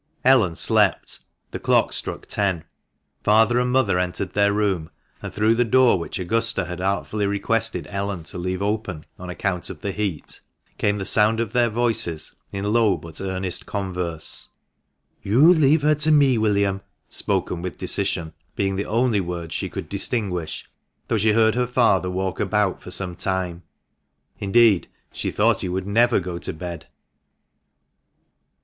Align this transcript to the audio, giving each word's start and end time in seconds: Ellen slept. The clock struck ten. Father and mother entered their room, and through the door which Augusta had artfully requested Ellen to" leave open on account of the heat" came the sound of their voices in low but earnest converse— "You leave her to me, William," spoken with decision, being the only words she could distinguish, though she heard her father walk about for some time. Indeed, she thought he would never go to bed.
Ellen 0.25 0.55
slept. 0.55 1.19
The 1.51 1.59
clock 1.59 1.93
struck 1.93 2.25
ten. 2.25 2.63
Father 3.23 3.59
and 3.59 3.71
mother 3.71 3.99
entered 3.99 4.33
their 4.33 4.51
room, 4.51 4.89
and 5.21 5.31
through 5.31 5.53
the 5.53 5.63
door 5.63 5.99
which 5.99 6.17
Augusta 6.17 6.65
had 6.65 6.81
artfully 6.81 7.27
requested 7.27 7.85
Ellen 7.87 8.23
to" 8.23 8.37
leave 8.39 8.63
open 8.63 9.05
on 9.19 9.29
account 9.29 9.69
of 9.69 9.81
the 9.81 9.91
heat" 9.91 10.41
came 10.79 10.97
the 10.97 11.05
sound 11.05 11.39
of 11.39 11.53
their 11.53 11.69
voices 11.69 12.35
in 12.51 12.73
low 12.73 12.97
but 12.97 13.21
earnest 13.21 13.67
converse— 13.67 14.49
"You 15.21 15.53
leave 15.53 15.83
her 15.83 15.93
to 15.93 16.09
me, 16.11 16.35
William," 16.39 16.81
spoken 17.07 17.61
with 17.61 17.77
decision, 17.77 18.33
being 18.55 18.77
the 18.77 18.85
only 18.87 19.19
words 19.21 19.53
she 19.53 19.69
could 19.69 19.87
distinguish, 19.87 20.67
though 21.09 21.19
she 21.19 21.33
heard 21.33 21.53
her 21.53 21.67
father 21.67 22.09
walk 22.09 22.39
about 22.39 22.81
for 22.81 22.89
some 22.89 23.15
time. 23.15 23.61
Indeed, 24.39 24.87
she 25.13 25.29
thought 25.29 25.61
he 25.61 25.69
would 25.69 25.85
never 25.85 26.19
go 26.19 26.39
to 26.39 26.53
bed. 26.53 26.87